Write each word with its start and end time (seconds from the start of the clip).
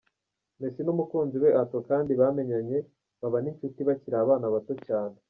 Messi 0.59 0.81
n'umukunzi 0.83 1.35
we 1.43 1.49
Anto 1.61 1.77
kandi 1.89 2.11
bamenyanye 2.21 2.77
baba 3.19 3.37
n'inshuti 3.41 3.79
bakiri 3.87 4.15
abana 4.23 4.45
bato 4.55 4.73
cyane. 4.87 5.15